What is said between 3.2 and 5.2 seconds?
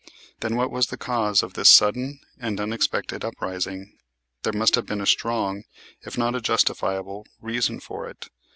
uprising? There must have been a